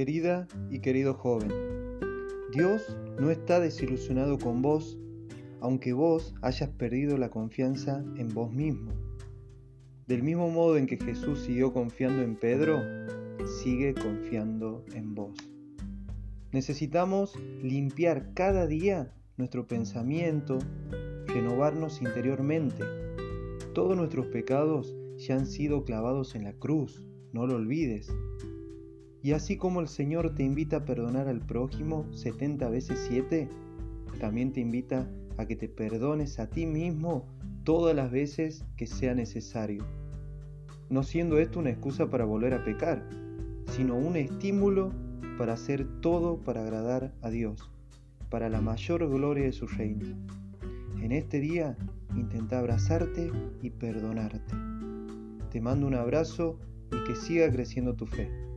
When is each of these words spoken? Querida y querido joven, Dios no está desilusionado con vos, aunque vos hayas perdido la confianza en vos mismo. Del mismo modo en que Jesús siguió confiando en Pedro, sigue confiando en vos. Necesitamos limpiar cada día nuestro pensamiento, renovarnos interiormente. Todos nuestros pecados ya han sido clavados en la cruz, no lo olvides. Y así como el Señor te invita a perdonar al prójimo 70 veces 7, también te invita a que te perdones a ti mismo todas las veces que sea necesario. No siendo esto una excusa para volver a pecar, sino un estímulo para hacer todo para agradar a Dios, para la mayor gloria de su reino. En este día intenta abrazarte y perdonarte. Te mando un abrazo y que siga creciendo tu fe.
Querida 0.00 0.48
y 0.70 0.78
querido 0.78 1.12
joven, 1.12 1.52
Dios 2.54 2.96
no 3.18 3.30
está 3.30 3.60
desilusionado 3.60 4.38
con 4.38 4.62
vos, 4.62 4.98
aunque 5.60 5.92
vos 5.92 6.34
hayas 6.40 6.70
perdido 6.70 7.18
la 7.18 7.28
confianza 7.28 8.02
en 8.16 8.28
vos 8.32 8.50
mismo. 8.50 8.92
Del 10.06 10.22
mismo 10.22 10.48
modo 10.48 10.78
en 10.78 10.86
que 10.86 10.96
Jesús 10.96 11.40
siguió 11.40 11.74
confiando 11.74 12.22
en 12.22 12.34
Pedro, 12.36 12.80
sigue 13.62 13.92
confiando 13.92 14.86
en 14.94 15.14
vos. 15.14 15.36
Necesitamos 16.50 17.38
limpiar 17.62 18.32
cada 18.32 18.66
día 18.66 19.12
nuestro 19.36 19.66
pensamiento, 19.66 20.60
renovarnos 21.26 22.00
interiormente. 22.00 22.84
Todos 23.74 23.98
nuestros 23.98 24.28
pecados 24.28 24.96
ya 25.18 25.34
han 25.34 25.44
sido 25.44 25.84
clavados 25.84 26.34
en 26.34 26.44
la 26.44 26.54
cruz, 26.54 27.04
no 27.34 27.46
lo 27.46 27.56
olvides. 27.56 28.10
Y 29.22 29.32
así 29.32 29.56
como 29.56 29.80
el 29.80 29.88
Señor 29.88 30.34
te 30.34 30.42
invita 30.42 30.78
a 30.78 30.84
perdonar 30.84 31.28
al 31.28 31.40
prójimo 31.40 32.06
70 32.12 32.68
veces 32.70 33.04
7, 33.08 33.48
también 34.18 34.52
te 34.52 34.60
invita 34.60 35.10
a 35.36 35.46
que 35.46 35.56
te 35.56 35.68
perdones 35.68 36.38
a 36.38 36.48
ti 36.48 36.66
mismo 36.66 37.26
todas 37.64 37.94
las 37.94 38.10
veces 38.10 38.64
que 38.76 38.86
sea 38.86 39.14
necesario. 39.14 39.84
No 40.88 41.02
siendo 41.02 41.38
esto 41.38 41.58
una 41.58 41.70
excusa 41.70 42.08
para 42.08 42.24
volver 42.24 42.54
a 42.54 42.64
pecar, 42.64 43.08
sino 43.66 43.96
un 43.96 44.16
estímulo 44.16 44.92
para 45.38 45.52
hacer 45.52 45.86
todo 46.00 46.38
para 46.38 46.62
agradar 46.62 47.14
a 47.22 47.30
Dios, 47.30 47.70
para 48.28 48.48
la 48.48 48.60
mayor 48.60 49.08
gloria 49.08 49.44
de 49.44 49.52
su 49.52 49.66
reino. 49.66 50.16
En 51.00 51.12
este 51.12 51.40
día 51.40 51.76
intenta 52.16 52.58
abrazarte 52.58 53.30
y 53.62 53.70
perdonarte. 53.70 54.54
Te 55.50 55.60
mando 55.60 55.86
un 55.86 55.94
abrazo 55.94 56.58
y 56.92 57.04
que 57.04 57.16
siga 57.16 57.50
creciendo 57.50 57.94
tu 57.94 58.06
fe. 58.06 58.49